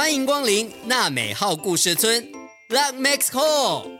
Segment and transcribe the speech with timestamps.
[0.00, 2.26] 欢迎光临娜美号故事村
[2.70, 3.98] ，Luck Makes Whole。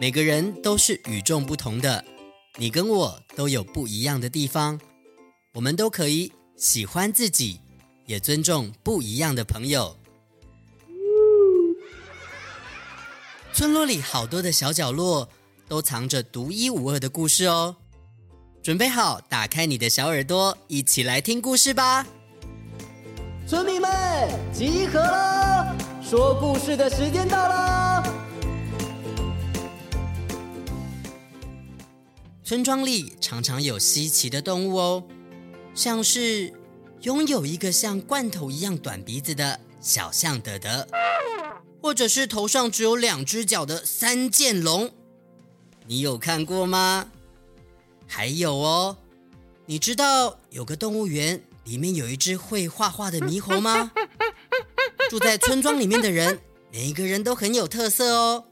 [0.00, 2.04] 每个人都是与众不同的，
[2.54, 4.78] 你跟我都有不一样的地方，
[5.54, 7.60] 我们都可以喜欢自己，
[8.06, 9.96] 也尊重不一样的朋友。
[13.52, 15.28] 村落里好多的小角落，
[15.66, 17.74] 都藏着独一无二的故事哦。
[18.62, 22.06] 准备好，打开你的小耳朵，一起来听故事吧！
[23.46, 23.90] 村民们
[24.54, 25.23] 集合了，
[26.16, 28.00] 说故事的时间到了。
[32.44, 35.02] 村庄里常常有稀奇的动物哦，
[35.74, 36.52] 像是
[37.00, 40.86] 拥有一个像罐头一样短鼻子的小象德德，
[41.82, 44.92] 或者是头上只有两只脚的三剑龙。
[45.88, 47.08] 你有看过吗？
[48.06, 48.98] 还有哦，
[49.66, 53.90] 你知道有个动物园里面有一只会画画的猕猴吗？
[55.14, 56.40] 住在村庄里面的人，
[56.72, 58.46] 每一个人都很有特色哦。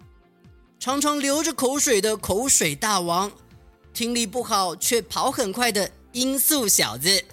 [0.79, 3.33] 常常流着口水的口水大王，
[3.93, 7.25] 听力不好却跑很快的音速小子，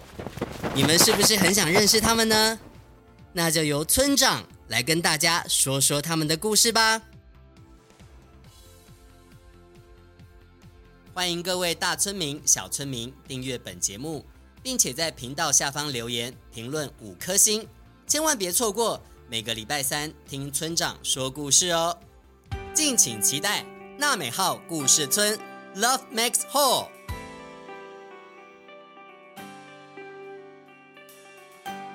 [0.73, 2.59] 你们是不是很想认识他们呢？
[3.31, 6.99] 那就由村长来跟大家说说他们的故事吧。
[11.13, 14.25] 欢迎各位大村民、小村民订阅本节目，
[14.63, 17.67] 并且在频道下方留言评论五颗星，
[18.07, 18.99] 千万别错过
[19.31, 21.95] 每个礼拜三听村长说故事哦！
[22.73, 23.63] 敬请期待
[23.95, 25.37] 娜美号故事村
[25.75, 26.87] ，Love Makes Whole。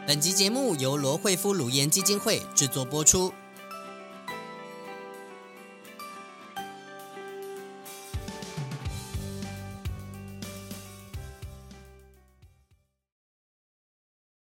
[0.06, 3.34] 本集节目由罗惠夫乳研基金会制作播出。